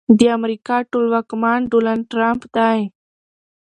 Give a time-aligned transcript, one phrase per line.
[0.19, 2.79] د امريکا ټولواکمن ډونالډ ټرمپ دی.